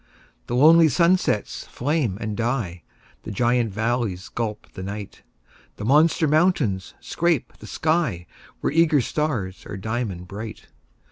The 0.47 0.55
lonely 0.55 0.89
sunsets 0.89 1.67
flame 1.67 2.17
and 2.19 2.35
die; 2.35 2.81
The 3.21 3.29
giant 3.29 3.71
valleys 3.71 4.29
gulp 4.29 4.65
the 4.73 4.81
night; 4.81 5.21
The 5.75 5.85
monster 5.85 6.27
mountains 6.27 6.95
scrape 6.99 7.53
the 7.59 7.67
sky, 7.67 8.25
Where 8.61 8.73
eager 8.73 9.01
stars 9.01 9.63
are 9.67 9.77
diamond 9.77 10.27
bright. 10.27 10.65